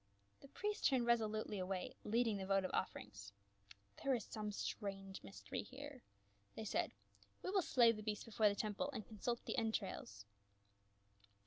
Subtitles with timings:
[0.39, 3.31] The priests turned resolutely away, leading the vo tive offerings.
[4.03, 6.01] "There is some strange mystery here,"
[6.55, 6.91] they said."
[7.43, 10.25] We will slay the beasts before the tem ple and consult the entrails."